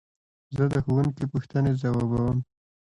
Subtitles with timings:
[0.55, 2.37] زه د ښوونکي پوښتنې ځوابوم.